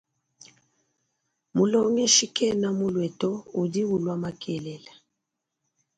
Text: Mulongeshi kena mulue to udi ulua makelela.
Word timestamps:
Mulongeshi 1.55 2.25
kena 2.35 2.69
mulue 2.79 3.07
to 3.19 3.29
udi 3.61 3.81
ulua 3.93 4.15
makelela. 4.23 4.93